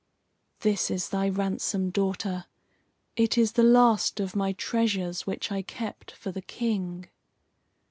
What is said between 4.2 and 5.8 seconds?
my treasures which I